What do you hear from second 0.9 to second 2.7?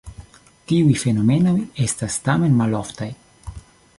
fenomenoj estas tamen